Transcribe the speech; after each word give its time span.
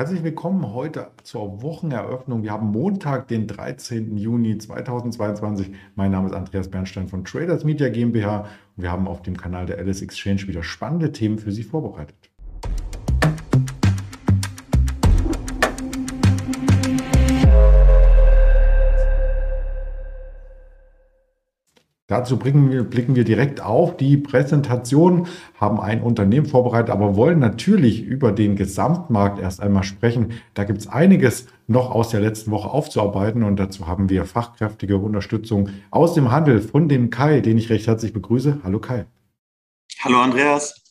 Herzlich 0.00 0.22
willkommen 0.22 0.72
heute 0.72 1.10
zur 1.24 1.60
Wocheneröffnung. 1.60 2.42
Wir 2.42 2.52
haben 2.52 2.70
Montag, 2.70 3.28
den 3.28 3.46
13. 3.46 4.16
Juni 4.16 4.56
2022. 4.56 5.72
Mein 5.94 6.10
Name 6.10 6.26
ist 6.26 6.32
Andreas 6.32 6.70
Bernstein 6.70 7.06
von 7.06 7.22
Traders 7.22 7.64
Media 7.64 7.90
GmbH 7.90 8.46
und 8.78 8.82
wir 8.82 8.90
haben 8.90 9.06
auf 9.06 9.20
dem 9.20 9.36
Kanal 9.36 9.66
der 9.66 9.76
Alice 9.76 10.00
Exchange 10.00 10.48
wieder 10.48 10.62
spannende 10.62 11.12
Themen 11.12 11.38
für 11.38 11.52
Sie 11.52 11.64
vorbereitet. 11.64 12.29
Dazu 22.10 22.40
wir, 22.44 22.82
blicken 22.82 23.14
wir 23.14 23.22
direkt 23.22 23.60
auf 23.60 23.96
die 23.96 24.16
Präsentation, 24.16 25.28
haben 25.60 25.78
ein 25.78 26.02
Unternehmen 26.02 26.44
vorbereitet, 26.44 26.90
aber 26.90 27.14
wollen 27.14 27.38
natürlich 27.38 28.02
über 28.02 28.32
den 28.32 28.56
Gesamtmarkt 28.56 29.38
erst 29.38 29.62
einmal 29.62 29.84
sprechen. 29.84 30.32
Da 30.54 30.64
gibt 30.64 30.80
es 30.80 30.88
einiges 30.88 31.46
noch 31.68 31.92
aus 31.92 32.08
der 32.08 32.18
letzten 32.18 32.50
Woche 32.50 32.68
aufzuarbeiten 32.68 33.44
und 33.44 33.60
dazu 33.60 33.86
haben 33.86 34.10
wir 34.10 34.24
fachkräftige 34.24 34.96
Unterstützung 34.96 35.68
aus 35.92 36.14
dem 36.14 36.32
Handel 36.32 36.60
von 36.60 36.88
dem 36.88 37.10
Kai, 37.10 37.38
den 37.42 37.56
ich 37.56 37.70
recht 37.70 37.86
herzlich 37.86 38.12
begrüße. 38.12 38.58
Hallo 38.64 38.80
Kai. 38.80 39.06
Hallo 40.00 40.18
Andreas. 40.18 40.82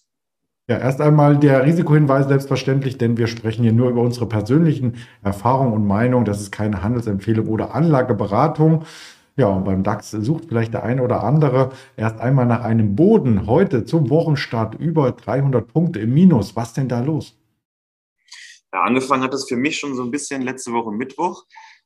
Ja, 0.69 0.77
erst 0.77 1.01
einmal 1.01 1.38
der 1.38 1.65
Risikohinweis 1.65 2.29
selbstverständlich, 2.29 2.97
denn 2.97 3.17
wir 3.17 3.27
sprechen 3.27 3.63
hier 3.63 3.73
nur 3.73 3.89
über 3.89 4.03
unsere 4.03 4.27
persönlichen 4.27 4.93
Erfahrungen 5.21 5.73
und 5.73 5.85
Meinungen. 5.85 6.23
Das 6.23 6.39
ist 6.39 6.51
keine 6.51 6.81
Handelsempfehlung 6.81 7.47
oder 7.47 7.75
Anlageberatung. 7.75 8.85
Ja, 9.35 9.47
und 9.47 9.63
beim 9.63 9.83
DAX 9.83 10.11
sucht 10.11 10.45
vielleicht 10.49 10.73
der 10.73 10.83
eine 10.83 11.01
oder 11.01 11.23
andere 11.23 11.71
erst 11.95 12.19
einmal 12.19 12.45
nach 12.45 12.61
einem 12.61 12.95
Boden. 12.95 13.47
Heute 13.47 13.85
zum 13.85 14.09
Wochenstart 14.09 14.75
über 14.75 15.11
300 15.11 15.67
Punkte 15.67 15.99
im 15.99 16.13
Minus. 16.13 16.55
Was 16.55 16.73
denn 16.73 16.89
da 16.89 16.99
los? 16.99 17.38
Ja, 18.73 18.81
angefangen 18.83 19.23
hat 19.23 19.33
es 19.33 19.47
für 19.47 19.55
mich 19.55 19.80
schon 19.80 19.95
so 19.95 20.03
ein 20.03 20.11
bisschen 20.11 20.41
letzte 20.41 20.73
Woche 20.73 20.91
Mittwoch. 20.91 21.45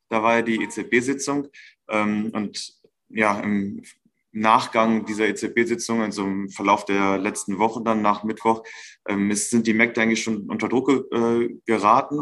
Da 0.10 0.22
war 0.22 0.36
ja 0.36 0.42
die 0.42 0.62
EZB-Sitzung. 0.64 1.48
Ähm, 1.90 2.32
und 2.34 2.74
ja, 3.10 3.40
im 3.40 3.84
Nachgang 4.32 5.06
dieser 5.06 5.28
EZB-Sitzung, 5.28 6.02
also 6.02 6.24
im 6.24 6.50
Verlauf 6.50 6.86
der 6.86 7.20
letzten 7.20 7.60
Woche 7.60 7.82
dann 7.84 8.02
nach 8.02 8.24
Mittwoch, 8.24 8.64
ähm, 9.08 9.32
sind 9.34 9.68
die 9.68 9.74
Märkte 9.74 10.02
eigentlich 10.02 10.24
schon 10.24 10.50
unter 10.50 10.68
Druck 10.68 10.90
äh, 10.90 11.50
geraten. 11.66 12.22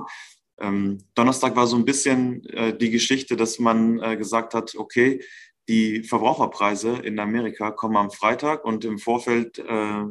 Ähm, 0.62 1.00
Donnerstag 1.16 1.56
war 1.56 1.67
so 1.67 1.76
ein 1.76 1.86
bisschen 1.86 2.45
äh, 2.45 2.78
die 2.78 2.92
Geschichte, 2.92 3.36
dass 3.36 3.59
man 3.59 4.00
äh, 4.00 4.17
gesagt 4.17 4.54
hat, 4.54 4.76
okay, 4.76 5.22
die 5.67 6.04
Verbraucherpreise 6.04 6.98
in 6.98 7.20
Amerika 7.20 7.72
kommen 7.72 7.98
am 7.98 8.12
Freitag 8.12 8.66
und 8.66 8.86
im 8.86 9.00
Vorfeld 9.00 9.59
äh, 9.59 10.04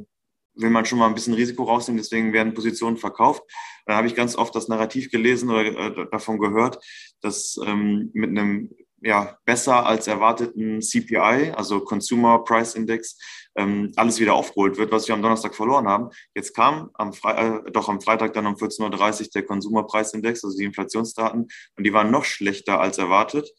will 0.55 0.71
man 0.71 0.85
schon 0.85 0.99
mal 0.99 1.07
ein 1.07 1.15
bisschen 1.15 1.35
Risiko 1.35 1.65
rausnehmen, 1.65 2.03
deswegen 2.03 2.33
werden 2.33 2.55
Positionen 2.55 2.97
verkauft. 2.97 3.43
Da 3.87 3.97
habe 3.97 4.07
ich 4.07 4.15
ganz 4.15 4.37
oft 4.37 4.55
das 4.55 4.69
Narrativ 4.69 5.11
gelesen 5.11 5.51
oder 5.51 5.65
äh, 5.65 6.07
davon 6.11 6.39
gehört, 6.39 6.79
dass 7.21 7.59
ähm, 7.65 8.11
mit 8.13 8.31
einem 8.31 8.71
ja, 9.03 9.39
besser 9.45 9.87
als 9.87 10.07
erwarteten 10.07 10.81
CPI, 10.81 11.53
also 11.57 11.81
Consumer 11.81 12.45
Price 12.45 12.75
Index, 12.75 13.19
ähm, 13.57 13.93
alles 13.97 14.21
wieder 14.21 14.35
aufgeholt 14.35 14.79
wird, 14.79 14.93
was 14.93 15.09
wir 15.09 15.15
am 15.15 15.23
Donnerstag 15.23 15.55
verloren 15.55 15.89
haben. 15.89 16.11
Jetzt 16.35 16.55
kam 16.55 16.91
am 16.95 17.13
Fre 17.13 17.65
äh, 17.67 17.71
doch 17.73 17.89
am 17.89 18.01
Freitag 18.01 18.33
dann 18.35 18.47
um 18.47 18.55
14.30 18.55 19.23
Uhr 19.23 19.29
der 19.35 19.43
Consumer 19.45 19.87
Price 19.87 20.15
Index, 20.15 20.45
also 20.45 20.57
die 20.57 20.65
Inflationsdaten, 20.65 21.49
und 21.77 21.85
die 21.85 21.93
waren 21.93 22.11
noch 22.11 22.25
schlechter 22.25 22.81
als 22.81 22.99
erwartet. 22.99 23.51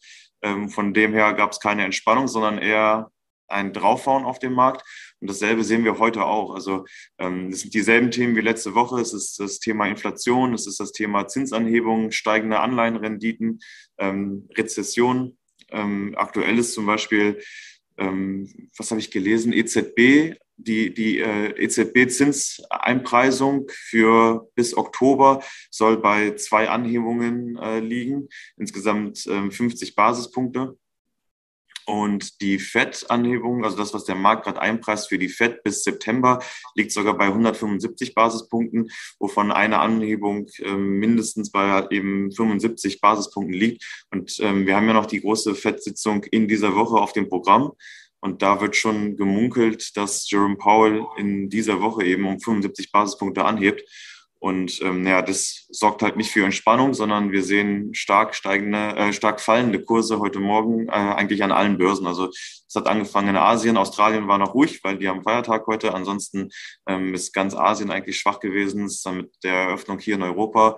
Ähm, 0.42 0.70
von 0.70 0.92
dem 0.92 1.12
her 1.12 1.34
gab 1.34 1.52
es 1.52 1.60
keine 1.60 1.84
Entspannung, 1.84 2.26
sondern 2.26 2.58
eher 2.58 3.11
ein 3.52 3.72
Draufhauen 3.72 4.24
auf 4.24 4.38
dem 4.38 4.54
Markt. 4.54 4.84
Und 5.20 5.30
dasselbe 5.30 5.64
sehen 5.64 5.84
wir 5.84 5.98
heute 5.98 6.24
auch. 6.24 6.54
Also 6.54 6.84
ähm, 7.18 7.48
es 7.48 7.60
sind 7.60 7.74
dieselben 7.74 8.10
Themen 8.10 8.36
wie 8.36 8.40
letzte 8.40 8.74
Woche. 8.74 9.00
Es 9.00 9.12
ist 9.12 9.38
das 9.38 9.60
Thema 9.60 9.86
Inflation, 9.86 10.54
es 10.54 10.66
ist 10.66 10.80
das 10.80 10.92
Thema 10.92 11.28
Zinsanhebung, 11.28 12.10
steigende 12.10 12.60
Anleihenrenditen, 12.60 13.60
ähm, 13.98 14.48
Rezession. 14.56 15.36
Ähm, 15.70 16.14
aktuell 16.16 16.58
ist 16.58 16.74
zum 16.74 16.86
Beispiel 16.86 17.38
ähm, 17.98 18.70
was 18.76 18.90
habe 18.90 19.00
ich 19.00 19.10
gelesen, 19.10 19.52
EZB, 19.52 20.36
die, 20.56 20.94
die 20.94 21.18
äh, 21.18 21.64
EZB-Zinseinpreisung 21.64 23.68
für 23.70 24.48
bis 24.54 24.76
Oktober 24.76 25.42
soll 25.70 25.98
bei 25.98 26.34
zwei 26.36 26.68
Anhebungen 26.68 27.56
äh, 27.56 27.80
liegen, 27.80 28.28
insgesamt 28.56 29.26
äh, 29.26 29.50
50 29.50 29.94
Basispunkte. 29.94 30.76
Und 31.86 32.40
die 32.40 32.58
FED-Anhebung, 32.58 33.64
also 33.64 33.76
das, 33.76 33.94
was 33.94 34.04
der 34.04 34.14
Markt 34.14 34.44
gerade 34.44 34.60
einpreist 34.60 35.08
für 35.08 35.18
die 35.18 35.28
FED 35.28 35.62
bis 35.62 35.82
September, 35.82 36.40
liegt 36.74 36.92
sogar 36.92 37.16
bei 37.16 37.26
175 37.26 38.14
Basispunkten, 38.14 38.90
wovon 39.18 39.52
eine 39.52 39.78
Anhebung 39.78 40.48
äh, 40.58 40.72
mindestens 40.72 41.50
bei 41.50 41.86
eben 41.90 42.30
75 42.32 43.00
Basispunkten 43.00 43.54
liegt. 43.54 44.06
Und 44.10 44.38
ähm, 44.40 44.66
wir 44.66 44.76
haben 44.76 44.86
ja 44.86 44.94
noch 44.94 45.06
die 45.06 45.20
große 45.20 45.54
FED-Sitzung 45.54 46.24
in 46.24 46.48
dieser 46.48 46.74
Woche 46.74 46.96
auf 46.96 47.12
dem 47.12 47.28
Programm. 47.28 47.72
Und 48.20 48.40
da 48.40 48.60
wird 48.60 48.76
schon 48.76 49.16
gemunkelt, 49.16 49.96
dass 49.96 50.30
Jerome 50.30 50.56
Powell 50.56 51.04
in 51.16 51.50
dieser 51.50 51.80
Woche 51.80 52.04
eben 52.04 52.24
um 52.24 52.38
75 52.38 52.92
Basispunkte 52.92 53.44
anhebt. 53.44 53.82
Und 54.42 54.82
ähm, 54.82 55.06
ja, 55.06 55.22
das 55.22 55.68
sorgt 55.70 56.02
halt 56.02 56.16
nicht 56.16 56.32
für 56.32 56.44
Entspannung, 56.44 56.94
sondern 56.94 57.30
wir 57.30 57.44
sehen 57.44 57.94
stark 57.94 58.34
steigende, 58.34 58.96
äh, 58.96 59.12
stark 59.12 59.40
fallende 59.40 59.80
Kurse 59.84 60.18
heute 60.18 60.40
Morgen 60.40 60.88
äh, 60.88 60.90
eigentlich 60.90 61.44
an 61.44 61.52
allen 61.52 61.78
Börsen. 61.78 62.08
Also 62.08 62.28
es 62.28 62.74
hat 62.74 62.88
angefangen 62.88 63.28
in 63.28 63.36
Asien, 63.36 63.76
Australien 63.76 64.26
war 64.26 64.38
noch 64.38 64.52
ruhig, 64.52 64.82
weil 64.82 64.98
die 64.98 65.08
haben 65.08 65.22
Feiertag 65.22 65.68
heute. 65.68 65.94
Ansonsten 65.94 66.50
ähm, 66.88 67.14
ist 67.14 67.32
ganz 67.32 67.54
Asien 67.54 67.92
eigentlich 67.92 68.18
schwach 68.18 68.40
gewesen. 68.40 68.86
Es 68.86 68.94
ist 68.94 69.06
dann 69.06 69.18
mit 69.18 69.30
der 69.44 69.54
Eröffnung 69.54 70.00
hier 70.00 70.16
in 70.16 70.24
Europa 70.24 70.76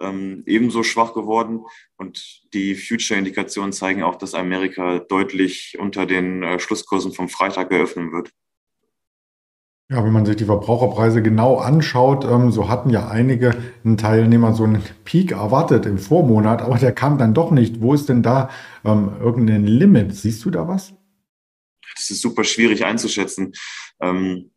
ähm, 0.00 0.42
ebenso 0.46 0.82
schwach 0.82 1.12
geworden. 1.12 1.66
Und 1.98 2.40
die 2.54 2.74
Future-Indikationen 2.74 3.74
zeigen 3.74 4.02
auch, 4.02 4.16
dass 4.16 4.32
Amerika 4.32 5.00
deutlich 5.00 5.76
unter 5.78 6.06
den 6.06 6.42
äh, 6.42 6.58
Schlusskursen 6.58 7.12
vom 7.12 7.28
Freitag 7.28 7.72
eröffnen 7.72 8.10
wird. 8.10 8.30
Ja, 9.92 10.02
wenn 10.02 10.12
man 10.12 10.24
sich 10.24 10.36
die 10.36 10.46
Verbraucherpreise 10.46 11.20
genau 11.20 11.58
anschaut, 11.58 12.24
ähm, 12.24 12.50
so 12.50 12.70
hatten 12.70 12.88
ja 12.88 13.08
einige 13.08 13.54
Teilnehmer 13.98 14.54
so 14.54 14.64
einen 14.64 14.82
Peak 15.04 15.32
erwartet 15.32 15.84
im 15.84 15.98
Vormonat, 15.98 16.62
aber 16.62 16.78
der 16.78 16.92
kam 16.92 17.18
dann 17.18 17.34
doch 17.34 17.50
nicht. 17.50 17.82
Wo 17.82 17.92
ist 17.92 18.08
denn 18.08 18.22
da 18.22 18.48
ähm, 18.86 19.12
irgendein 19.20 19.66
Limit? 19.66 20.16
Siehst 20.16 20.46
du 20.46 20.50
da 20.50 20.66
was? 20.66 20.94
Das 21.94 22.08
ist 22.08 22.22
super 22.22 22.42
schwierig 22.42 22.86
einzuschätzen. 22.86 23.52
Ähm, 24.00 24.50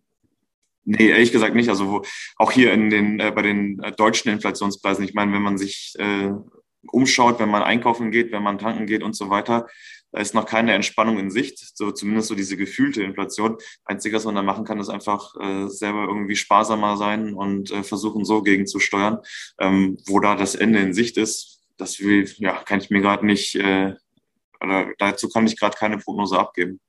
nee, 0.86 1.10
ehrlich 1.10 1.34
gesagt 1.34 1.54
nicht. 1.54 1.68
Also 1.68 1.92
wo, 1.92 2.02
auch 2.38 2.54
hier 2.54 2.72
in 2.72 2.90
den, 2.90 3.20
äh, 3.20 3.34
bei 3.36 3.42
den 3.42 3.84
äh, 3.84 3.92
deutschen 3.92 4.32
Inflationspreisen, 4.32 5.04
ich 5.04 5.16
meine, 5.16 5.34
wenn 5.34 5.42
man 5.42 5.58
sich 5.58 5.96
äh, 5.98 6.32
umschaut, 6.94 7.42
wenn 7.42 7.50
man 7.50 7.62
einkaufen 7.62 8.10
geht, 8.10 8.32
wenn 8.32 8.44
man 8.44 8.58
tanken 8.58 8.86
geht 8.86 9.04
und 9.04 9.18
so 9.18 9.30
weiter, 9.30 9.68
da 10.16 10.22
ist 10.22 10.34
noch 10.34 10.46
keine 10.46 10.74
Entspannung 10.74 11.20
in 11.20 11.30
Sicht, 11.30 11.78
so 11.78 11.92
zumindest 11.92 12.30
so 12.30 12.36
diese 12.36 12.56
gefühlte 12.56 13.04
Inflation. 13.04 13.58
Einzige, 13.84 14.16
was 14.16 14.24
man 14.24 14.36
da 14.36 14.44
machen 14.44 14.64
kann, 14.64 14.80
ist 14.80 14.88
einfach 14.88 15.36
äh, 15.36 15.68
selber 15.68 16.06
irgendwie 16.08 16.38
sparsamer 16.38 16.96
sein 16.96 17.34
und 17.34 17.70
äh, 17.72 17.84
versuchen, 17.84 18.24
so 18.24 18.42
gegenzusteuern. 18.42 19.18
Ähm, 19.60 19.98
wo 20.06 20.22
da 20.22 20.38
das 20.38 20.56
Ende 20.56 20.80
in 20.80 20.94
Sicht 20.94 21.18
ist, 21.18 21.64
das 21.76 22.00
will, 22.00 22.34
ja, 22.38 22.64
kann 22.64 22.80
ich 22.80 22.90
mir 22.90 23.02
gerade 23.02 23.26
nicht, 23.26 23.56
äh, 23.56 23.96
oder 24.62 24.94
dazu 25.00 25.28
kann 25.28 25.48
ich 25.48 25.60
gerade 25.60 25.76
keine 25.76 25.98
Prognose 25.98 26.40
abgeben. 26.40 26.80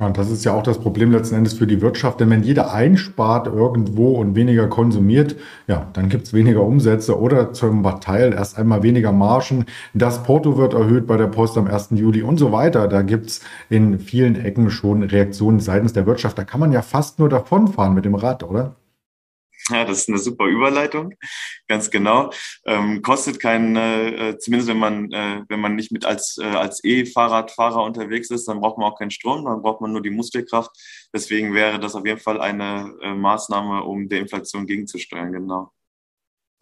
Ja, 0.00 0.06
und 0.06 0.16
das 0.16 0.30
ist 0.30 0.44
ja 0.44 0.54
auch 0.54 0.62
das 0.62 0.78
Problem 0.78 1.12
letzten 1.12 1.34
Endes 1.34 1.52
für 1.52 1.66
die 1.66 1.82
Wirtschaft, 1.82 2.20
denn 2.20 2.30
wenn 2.30 2.42
jeder 2.42 2.72
einspart 2.72 3.46
irgendwo 3.48 4.12
und 4.12 4.34
weniger 4.34 4.66
konsumiert, 4.66 5.36
ja, 5.66 5.88
dann 5.92 6.08
gibt's 6.08 6.32
weniger 6.32 6.62
Umsätze 6.62 7.20
oder 7.20 7.52
zum 7.52 7.82
Teil 8.00 8.32
erst 8.32 8.56
einmal 8.56 8.82
weniger 8.82 9.12
Margen. 9.12 9.66
Das 9.92 10.22
Porto 10.22 10.56
wird 10.56 10.72
erhöht 10.72 11.06
bei 11.06 11.18
der 11.18 11.26
Post 11.26 11.58
am 11.58 11.66
1. 11.66 11.90
Juli 11.90 12.22
und 12.22 12.38
so 12.38 12.50
weiter. 12.50 12.88
Da 12.88 13.02
gibt's 13.02 13.42
in 13.68 13.98
vielen 13.98 14.42
Ecken 14.42 14.70
schon 14.70 15.02
Reaktionen 15.02 15.60
seitens 15.60 15.92
der 15.92 16.06
Wirtschaft. 16.06 16.38
Da 16.38 16.44
kann 16.44 16.60
man 16.60 16.72
ja 16.72 16.80
fast 16.80 17.18
nur 17.18 17.28
davonfahren 17.28 17.92
mit 17.94 18.06
dem 18.06 18.14
Rad, 18.14 18.42
oder? 18.42 18.76
Ja, 19.68 19.84
das 19.84 19.98
ist 19.98 20.08
eine 20.08 20.18
super 20.18 20.46
Überleitung, 20.46 21.14
ganz 21.68 21.90
genau. 21.90 22.30
Ähm, 22.64 23.02
kostet 23.02 23.40
kein, 23.40 23.76
äh, 23.76 24.36
zumindest 24.38 24.70
wenn 24.70 24.78
man, 24.78 25.12
äh, 25.12 25.42
wenn 25.48 25.60
man 25.60 25.76
nicht 25.76 25.92
mit 25.92 26.04
als, 26.04 26.38
äh, 26.40 26.46
als 26.46 26.82
E-Fahrradfahrer 26.82 27.82
unterwegs 27.82 28.30
ist, 28.30 28.48
dann 28.48 28.60
braucht 28.60 28.78
man 28.78 28.90
auch 28.90 28.98
keinen 28.98 29.10
Strom, 29.10 29.44
dann 29.44 29.62
braucht 29.62 29.80
man 29.80 29.92
nur 29.92 30.02
die 30.02 30.10
Muskelkraft. 30.10 30.70
Deswegen 31.14 31.54
wäre 31.54 31.78
das 31.78 31.94
auf 31.94 32.06
jeden 32.06 32.20
Fall 32.20 32.40
eine 32.40 32.94
äh, 33.02 33.14
Maßnahme, 33.14 33.84
um 33.84 34.08
der 34.08 34.20
Inflation 34.20 34.66
gegenzusteuern, 34.66 35.32
genau. 35.32 35.72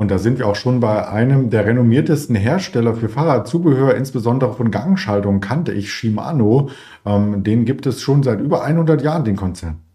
Und 0.01 0.13
da 0.13 0.19
sind 0.19 0.39
wir 0.39 0.47
auch 0.47 0.55
schon 0.55 0.79
bei 0.79 1.09
einem 1.09 1.51
der 1.51 1.67
renommiertesten 1.67 2.37
Hersteller 2.37 2.95
für 2.95 3.09
Fahrradzubehör, 3.09 3.97
insbesondere 3.97 4.55
von 4.55 4.71
Gangschaltungen, 4.71 5.41
kannte 5.41 5.73
ich 5.73 5.93
Shimano. 5.93 6.71
Ähm, 7.05 7.43
den 7.43 7.65
gibt 7.65 7.85
es 7.85 8.01
schon 8.01 8.23
seit 8.23 8.41
über 8.41 8.63
100 8.63 9.03
Jahren, 9.03 9.25
den 9.25 9.35
Konzern. 9.35 9.88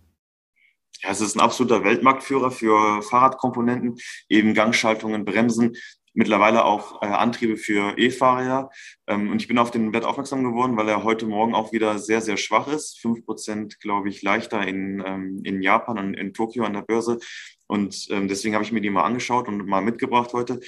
Ja, 1.04 1.10
es 1.10 1.20
ist 1.20 1.36
ein 1.36 1.42
absoluter 1.42 1.84
Weltmarktführer 1.84 2.50
für 2.50 3.02
Fahrradkomponenten, 3.02 3.98
eben 4.30 4.54
Gangschaltungen, 4.54 5.26
Bremsen. 5.26 5.76
mittlerweile 6.14 6.64
auch 6.64 7.02
äh, 7.02 7.08
Antriebe 7.08 7.58
für 7.58 7.98
E-Fahrer. 7.98 8.70
Ähm, 9.08 9.32
und 9.32 9.42
ich 9.42 9.48
bin 9.48 9.58
auf 9.58 9.72
den 9.72 9.92
Wert 9.94 10.06
aufmerksam 10.06 10.44
geworden, 10.44 10.78
weil 10.78 10.88
er 10.88 11.04
heute 11.04 11.26
Morgen 11.26 11.56
auch 11.56 11.74
wieder 11.74 11.98
sehr, 11.98 12.22
sehr 12.22 12.38
schwach 12.38 12.68
ist. 12.68 13.00
Fünf 13.02 13.26
Prozent, 13.26 13.80
glaube 13.82 14.10
ich, 14.10 14.22
leichter 14.22 14.66
in, 14.66 15.04
ähm, 15.06 15.42
in 15.44 15.62
Japan 15.62 15.98
und 15.98 16.14
in 16.14 16.34
Tokio 16.34 16.64
an 16.64 16.74
der 16.74 16.84
Börse. 16.84 17.20
Und 17.68 18.08
ähm, 18.12 18.28
deswegen 18.28 18.54
habe 18.54 18.64
ich 18.64 18.72
mir 18.72 18.82
die 18.82 18.92
mal 18.92 19.04
angeschaut 19.04 19.48
und 19.48 19.66
mal 19.68 19.82
mitgebracht 19.82 20.34
heute. 20.34 20.60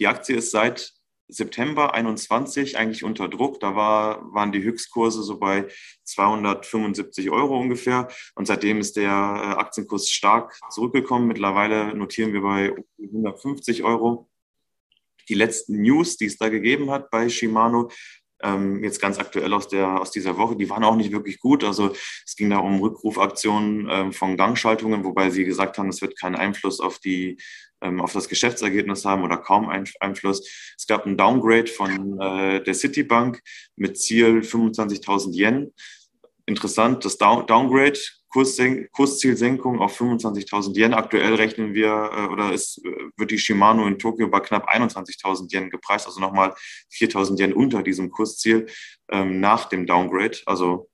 Die 0.00 0.06
Aktie 0.06 0.36
ist 0.36 0.50
seit 0.50 0.92
September 1.28 1.94
21 1.94 2.76
eigentlich 2.76 3.04
unter 3.04 3.28
Druck. 3.28 3.60
Da 3.60 3.74
war, 3.76 4.32
waren 4.32 4.52
die 4.52 4.62
Höchstkurse 4.62 5.22
so 5.22 5.38
bei 5.38 5.68
275 6.04 7.30
Euro 7.30 7.58
ungefähr. 7.58 8.08
Und 8.34 8.46
seitdem 8.46 8.78
ist 8.78 8.96
der 8.96 9.10
äh, 9.10 9.60
Aktienkurs 9.60 10.10
stark 10.10 10.58
zurückgekommen. 10.70 11.28
Mittlerweile 11.28 11.94
notieren 11.94 12.32
wir 12.32 12.42
bei 12.42 12.74
150 13.02 13.84
Euro. 13.84 14.28
Die 15.28 15.34
letzten 15.34 15.82
News, 15.82 16.16
die 16.16 16.26
es 16.26 16.38
da 16.38 16.48
gegeben 16.48 16.90
hat 16.90 17.10
bei 17.10 17.28
Shimano, 17.28 17.90
ähm, 18.42 18.82
jetzt 18.84 19.00
ganz 19.00 19.18
aktuell 19.18 19.52
aus, 19.52 19.68
der, 19.68 20.00
aus 20.00 20.10
dieser 20.10 20.38
Woche, 20.38 20.56
die 20.56 20.70
waren 20.70 20.84
auch 20.84 20.96
nicht 20.96 21.12
wirklich 21.12 21.40
gut. 21.40 21.64
Also 21.64 21.92
es 22.24 22.36
ging 22.36 22.50
da 22.50 22.58
um 22.58 22.80
Rückrufaktionen 22.80 23.88
ähm, 23.90 24.12
von 24.12 24.36
Gangschaltungen, 24.36 25.04
wobei 25.04 25.30
sie 25.30 25.44
gesagt 25.44 25.78
haben, 25.78 25.88
es 25.88 26.00
wird 26.00 26.18
keinen 26.18 26.36
Einfluss 26.36 26.80
auf 26.80 26.98
die 26.98 27.36
auf 27.80 28.12
das 28.12 28.28
Geschäftsergebnis 28.28 29.04
haben 29.04 29.22
oder 29.22 29.36
kaum 29.36 29.68
Einfluss. 29.68 30.48
Es 30.76 30.86
gab 30.86 31.06
ein 31.06 31.16
Downgrade 31.16 31.68
von 31.68 32.20
äh, 32.20 32.62
der 32.62 32.74
Citibank 32.74 33.42
mit 33.76 33.98
Ziel 33.98 34.40
25.000 34.40 35.34
Yen. 35.34 35.72
Interessant, 36.46 37.04
das 37.04 37.18
Down 37.18 37.46
Downgrade, 37.46 37.98
Kurszielsenkung 38.30 39.80
auf 39.80 40.00
25.000 40.00 40.76
Yen. 40.76 40.94
Aktuell 40.94 41.34
rechnen 41.34 41.74
wir 41.74 42.10
äh, 42.14 42.32
oder 42.32 42.52
ist, 42.52 42.84
äh, 42.84 42.90
wird 43.16 43.30
die 43.30 43.38
Shimano 43.38 43.86
in 43.86 43.98
Tokio 43.98 44.28
bei 44.28 44.40
knapp 44.40 44.68
21.000 44.68 45.52
Yen 45.52 45.70
gepreist, 45.70 46.06
also 46.06 46.20
nochmal 46.20 46.54
4.000 46.92 47.40
Yen 47.40 47.52
unter 47.52 47.82
diesem 47.82 48.10
Kursziel 48.10 48.66
ähm, 49.10 49.40
nach 49.40 49.66
dem 49.66 49.86
Downgrade. 49.86 50.38
Also 50.46 50.90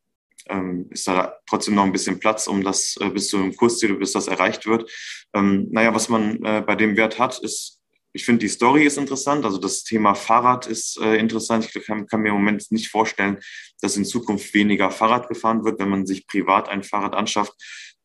ähm, 0.49 0.87
ist 0.91 1.07
da 1.09 1.37
trotzdem 1.47 1.75
noch 1.75 1.85
ein 1.85 1.93
bisschen 1.93 2.19
Platz, 2.19 2.47
um 2.47 2.63
das 2.63 2.97
äh, 3.01 3.09
bis 3.11 3.29
zu 3.29 3.39
einem 3.39 3.57
Kursziel, 3.57 3.95
bis 3.97 4.13
das 4.13 4.29
erreicht 4.29 4.67
wird. 4.67 4.91
Ähm, 5.35 5.69
naja, 5.71 5.95
was 5.95 6.09
man 6.09 6.43
äh, 6.45 6.63
bei 6.67 6.77
dem 6.77 6.97
Wert 6.97 7.19
hat, 7.19 7.39
ist, 7.39 7.81
ich 8.13 8.25
finde, 8.25 8.41
die 8.41 8.49
Story 8.49 8.85
ist 8.85 8.99
interessant. 8.99 9.45
Also 9.45 9.59
das 9.59 9.83
Thema 9.83 10.15
Fahrrad 10.15 10.67
ist 10.67 10.99
äh, 11.01 11.17
interessant. 11.17 11.69
Ich 11.75 11.85
kann, 11.85 12.07
kann, 12.07 12.21
mir 12.21 12.29
im 12.29 12.37
Moment 12.37 12.71
nicht 12.71 12.89
vorstellen, 12.89 13.39
dass 13.81 13.97
in 13.97 14.05
Zukunft 14.05 14.55
weniger 14.55 14.91
Fahrrad 14.91 15.29
gefahren 15.29 15.65
wird, 15.65 15.81
wenn 15.81 15.89
man 15.89 16.07
sich 16.07 16.27
privat 16.27 16.69
ein 16.69 16.85
Fahrrad 16.85 17.15
anschafft. 17.15 17.55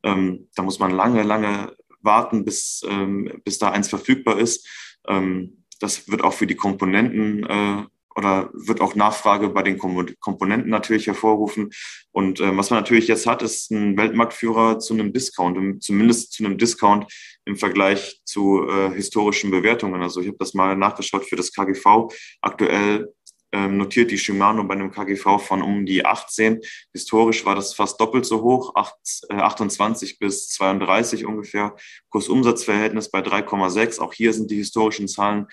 Ähm, 0.03 0.49
da 0.55 0.63
muss 0.63 0.79
man 0.79 0.91
lange, 0.91 1.23
lange 1.23 1.75
warten, 2.01 2.45
bis, 2.45 2.81
ähm, 2.89 3.41
bis 3.43 3.59
da 3.59 3.71
eins 3.71 3.89
verfügbar 3.89 4.39
ist. 4.39 4.67
Ähm, 5.07 5.65
das 5.79 6.09
wird 6.09 6.23
auch 6.23 6.33
für 6.33 6.47
die 6.47 6.55
Komponenten 6.55 7.45
äh, 7.45 7.83
oder 8.15 8.49
wird 8.53 8.81
auch 8.81 8.95
Nachfrage 8.95 9.49
bei 9.49 9.61
den 9.61 9.77
Komponenten 9.77 10.69
natürlich 10.69 11.07
hervorrufen. 11.07 11.71
Und 12.11 12.39
äh, 12.39 12.57
was 12.57 12.69
man 12.69 12.79
natürlich 12.79 13.07
jetzt 13.07 13.27
hat, 13.27 13.41
ist 13.41 13.71
ein 13.71 13.97
Weltmarktführer 13.97 14.79
zu 14.79 14.93
einem 14.93 15.13
Discount, 15.13 15.83
zumindest 15.83 16.33
zu 16.33 16.45
einem 16.45 16.57
Discount 16.57 17.11
im 17.45 17.55
Vergleich 17.55 18.21
zu 18.25 18.67
äh, 18.67 18.91
historischen 18.91 19.51
Bewertungen. 19.51 20.01
Also 20.01 20.21
ich 20.21 20.27
habe 20.27 20.37
das 20.37 20.53
mal 20.53 20.75
nachgeschaut 20.75 21.25
für 21.25 21.35
das 21.35 21.53
KGV. 21.53 22.11
Aktuell 22.41 23.13
ähm, 23.51 23.77
notiert 23.77 24.11
die 24.11 24.17
Shimano 24.17 24.63
bei 24.63 24.75
einem 24.75 24.91
KGV 24.91 25.39
von 25.39 25.61
um 25.61 25.85
die 25.85 26.05
18. 26.05 26.61
Historisch 26.93 27.45
war 27.45 27.55
das 27.55 27.73
fast 27.73 27.99
doppelt 27.99 28.25
so 28.25 28.41
hoch, 28.41 28.75
8, 28.75 28.93
äh, 29.29 29.35
28 29.35 30.19
bis 30.19 30.49
32 30.49 31.25
ungefähr. 31.25 31.75
Kursumsatzverhältnis 32.09 33.09
bei 33.09 33.21
3,6. 33.21 33.99
Auch 33.99 34.13
hier 34.13 34.33
sind 34.33 34.51
die 34.51 34.57
historischen 34.57 35.07
Zahlen 35.07 35.47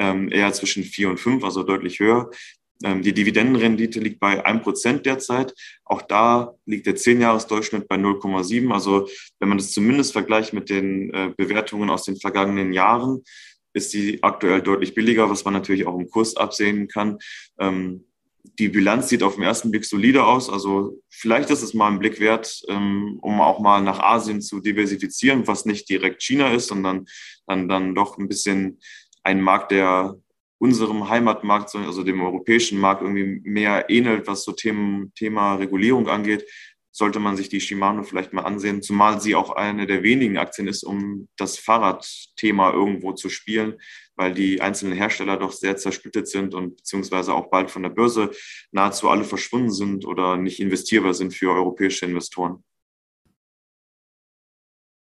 ähm, 0.00 0.32
eher 0.32 0.52
zwischen 0.52 0.82
4 0.82 1.10
und 1.10 1.20
5, 1.20 1.44
also 1.44 1.62
deutlich 1.62 2.00
höher. 2.00 2.30
Ähm, 2.82 3.02
die 3.02 3.12
Dividendenrendite 3.12 4.00
liegt 4.00 4.18
bei 4.18 4.44
1% 4.44 5.02
derzeit. 5.02 5.54
Auch 5.84 6.02
da 6.02 6.54
liegt 6.64 6.86
der 6.86 6.96
10-Jahres-Durchschnitt 6.96 7.86
bei 7.86 7.96
0,7. 7.96 8.72
Also 8.72 9.08
wenn 9.38 9.50
man 9.50 9.58
das 9.58 9.72
zumindest 9.72 10.12
vergleicht 10.12 10.54
mit 10.54 10.70
den 10.70 11.12
äh, 11.12 11.32
Bewertungen 11.36 11.90
aus 11.90 12.04
den 12.04 12.16
vergangenen 12.16 12.72
Jahren, 12.72 13.22
ist 13.72 13.92
die 13.92 14.22
aktuell 14.22 14.62
deutlich 14.62 14.94
billiger, 14.94 15.30
was 15.30 15.44
man 15.44 15.54
natürlich 15.54 15.86
auch 15.86 15.96
im 15.96 16.08
Kurs 16.08 16.36
absehen 16.36 16.88
kann. 16.88 17.18
Ähm, 17.58 18.04
die 18.58 18.68
Bilanz 18.68 19.08
sieht 19.08 19.22
auf 19.22 19.34
den 19.34 19.44
ersten 19.44 19.70
Blick 19.70 19.84
solide 19.84 20.24
aus. 20.24 20.48
Also 20.48 20.98
vielleicht 21.08 21.50
ist 21.50 21.62
es 21.62 21.74
mal 21.74 21.90
ein 21.90 21.98
Blick 21.98 22.20
wert, 22.20 22.62
ähm, 22.68 23.18
um 23.20 23.40
auch 23.40 23.60
mal 23.60 23.82
nach 23.82 24.00
Asien 24.00 24.40
zu 24.40 24.60
diversifizieren, 24.60 25.46
was 25.46 25.66
nicht 25.66 25.88
direkt 25.88 26.22
China 26.22 26.52
ist, 26.52 26.68
sondern 26.68 27.06
dann, 27.46 27.68
dann 27.68 27.94
doch 27.94 28.18
ein 28.18 28.28
bisschen 28.28 28.80
ein 29.22 29.40
Markt, 29.40 29.72
der 29.72 30.16
unserem 30.58 31.08
Heimatmarkt, 31.08 31.74
also 31.74 32.02
dem 32.02 32.20
europäischen 32.20 32.78
Markt 32.78 33.02
irgendwie 33.02 33.40
mehr 33.48 33.88
ähnelt, 33.88 34.26
was 34.26 34.44
so 34.44 34.52
Themen, 34.52 35.12
Thema 35.14 35.54
Regulierung 35.54 36.08
angeht 36.08 36.44
sollte 36.92 37.20
man 37.20 37.36
sich 37.36 37.48
die 37.48 37.60
Shimano 37.60 38.02
vielleicht 38.02 38.32
mal 38.32 38.42
ansehen, 38.42 38.82
zumal 38.82 39.20
sie 39.20 39.34
auch 39.34 39.50
eine 39.50 39.86
der 39.86 40.02
wenigen 40.02 40.38
Aktien 40.38 40.66
ist, 40.66 40.82
um 40.82 41.28
das 41.36 41.58
Fahrradthema 41.58 42.72
irgendwo 42.72 43.12
zu 43.12 43.28
spielen, 43.28 43.80
weil 44.16 44.34
die 44.34 44.60
einzelnen 44.60 44.96
Hersteller 44.96 45.36
doch 45.36 45.52
sehr 45.52 45.76
zersplittet 45.76 46.28
sind 46.28 46.54
und 46.54 46.76
beziehungsweise 46.76 47.32
auch 47.32 47.48
bald 47.48 47.70
von 47.70 47.82
der 47.82 47.90
Börse 47.90 48.30
nahezu 48.72 49.08
alle 49.08 49.24
verschwunden 49.24 49.70
sind 49.70 50.04
oder 50.04 50.36
nicht 50.36 50.60
investierbar 50.60 51.14
sind 51.14 51.32
für 51.32 51.52
europäische 51.52 52.06
Investoren. 52.06 52.64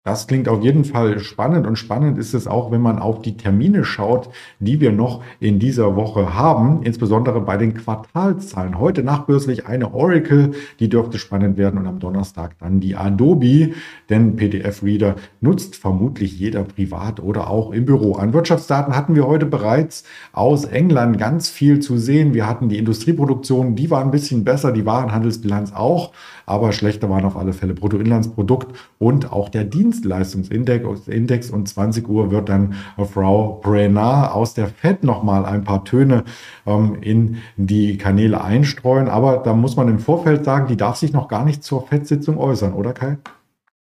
Das 0.04 0.26
klingt 0.26 0.48
auf 0.48 0.64
jeden 0.64 0.84
Fall 0.84 1.20
spannend 1.20 1.64
und 1.64 1.76
spannend 1.76 2.18
ist 2.18 2.34
es 2.34 2.48
auch, 2.48 2.72
wenn 2.72 2.80
man 2.80 2.98
auf 2.98 3.22
die 3.22 3.36
Termine 3.36 3.84
schaut, 3.84 4.30
die 4.58 4.80
wir 4.80 4.90
noch 4.90 5.22
in 5.38 5.60
dieser 5.60 5.94
Woche 5.94 6.34
haben, 6.34 6.82
insbesondere 6.82 7.40
bei 7.40 7.56
den 7.56 7.74
Quartalzahlen. 7.74 8.80
Heute 8.80 9.04
nachbörslich 9.04 9.66
eine 9.66 9.94
Oracle, 9.94 10.54
die 10.80 10.88
dürfte 10.88 11.18
spannend 11.18 11.56
werden 11.56 11.78
und 11.78 11.86
am 11.86 12.00
Donnerstag 12.00 12.58
dann 12.58 12.80
die 12.80 12.96
Adobe, 12.96 13.74
denn 14.10 14.34
PDF-Reader 14.34 15.14
nutzt 15.40 15.76
vermutlich 15.76 16.36
jeder 16.36 16.64
privat 16.64 17.20
oder 17.20 17.48
auch 17.48 17.70
im 17.70 17.84
Büro. 17.84 18.16
An 18.16 18.32
Wirtschaftsdaten 18.32 18.96
hatten 18.96 19.14
wir 19.14 19.28
heute 19.28 19.46
bereits 19.46 20.02
aus 20.32 20.64
England 20.64 21.16
ganz 21.16 21.48
viel 21.48 21.78
zu 21.78 21.96
sehen. 21.96 22.34
Wir 22.34 22.48
hatten 22.48 22.68
die 22.68 22.78
Industrieproduktion, 22.78 23.76
die 23.76 23.88
war 23.88 24.00
ein 24.00 24.10
bisschen 24.10 24.42
besser, 24.42 24.72
die 24.72 24.84
Warenhandelsbilanz 24.84 25.72
auch, 25.72 26.10
aber 26.44 26.72
schlechter 26.72 27.08
waren 27.08 27.24
auf 27.24 27.36
alle 27.36 27.52
Fälle 27.52 27.74
Bruttoinlandsprodukt 27.74 28.76
und 28.98 29.32
auch 29.32 29.48
der 29.48 29.62
Dienst 29.62 29.91
Dienstleistungsindex 29.92 31.50
und 31.50 31.68
20 31.68 32.08
Uhr 32.08 32.30
wird 32.30 32.48
dann 32.48 32.74
Frau 33.12 33.60
Brenner 33.62 34.34
aus 34.34 34.54
der 34.54 34.68
FED 34.68 35.04
nochmal 35.04 35.44
ein 35.44 35.64
paar 35.64 35.84
Töne 35.84 36.24
ähm, 36.66 36.98
in 37.00 37.42
die 37.56 37.98
Kanäle 37.98 38.42
einstreuen. 38.42 39.08
Aber 39.08 39.38
da 39.38 39.54
muss 39.54 39.76
man 39.76 39.88
im 39.88 39.98
Vorfeld 39.98 40.44
sagen, 40.44 40.68
die 40.68 40.76
darf 40.76 40.96
sich 40.96 41.12
noch 41.12 41.28
gar 41.28 41.44
nicht 41.44 41.62
zur 41.62 41.86
FED-Sitzung 41.86 42.38
äußern, 42.38 42.72
oder 42.72 42.92
Kai? 42.92 43.18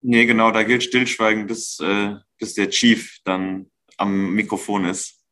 Nee, 0.01 0.25
genau, 0.25 0.51
da 0.51 0.63
gilt 0.63 0.83
Stillschweigen, 0.83 1.47
bis, 1.47 1.79
äh, 1.79 2.15
bis 2.39 2.55
der 2.55 2.69
Chief 2.69 3.19
dann 3.23 3.67
am 3.97 4.33
Mikrofon 4.33 4.85
ist. 4.85 5.22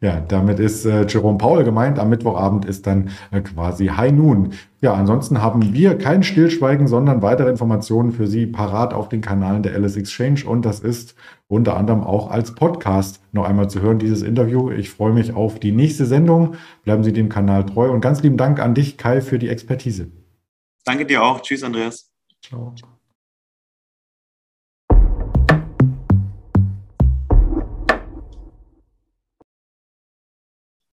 Ja, 0.00 0.20
damit 0.20 0.60
ist 0.60 0.84
äh, 0.84 1.06
Jerome 1.06 1.38
Paul 1.38 1.64
gemeint. 1.64 1.98
Am 1.98 2.10
Mittwochabend 2.10 2.64
ist 2.64 2.86
dann 2.86 3.10
äh, 3.30 3.40
quasi 3.40 3.86
High 3.86 4.12
Noon. 4.12 4.52
Ja, 4.80 4.92
ansonsten 4.92 5.40
haben 5.40 5.72
wir 5.72 5.96
kein 5.96 6.22
Stillschweigen, 6.22 6.86
sondern 6.86 7.22
weitere 7.22 7.48
Informationen 7.48 8.12
für 8.12 8.26
Sie 8.26 8.46
parat 8.46 8.92
auf 8.92 9.08
den 9.08 9.22
Kanalen 9.22 9.62
der 9.62 9.78
LS 9.78 9.96
Exchange. 9.96 10.44
Und 10.46 10.66
das 10.66 10.80
ist 10.80 11.14
unter 11.48 11.76
anderem 11.76 12.02
auch 12.02 12.30
als 12.30 12.54
Podcast 12.54 13.22
noch 13.32 13.44
einmal 13.44 13.70
zu 13.70 13.80
hören, 13.80 13.98
dieses 13.98 14.22
Interview. 14.22 14.70
Ich 14.70 14.90
freue 14.90 15.12
mich 15.12 15.34
auf 15.34 15.58
die 15.58 15.72
nächste 15.72 16.04
Sendung. 16.04 16.56
Bleiben 16.84 17.02
Sie 17.02 17.12
dem 17.12 17.28
Kanal 17.28 17.64
treu. 17.64 17.90
Und 17.90 18.00
ganz 18.00 18.22
lieben 18.22 18.36
Dank 18.36 18.60
an 18.60 18.74
dich, 18.74 18.98
Kai, 18.98 19.20
für 19.20 19.38
die 19.38 19.48
Expertise. 19.48 20.08
Danke 20.84 21.06
dir 21.06 21.22
auch. 21.22 21.40
Tschüss, 21.40 21.62
Andreas. 21.62 22.10
Ciao. 22.42 22.74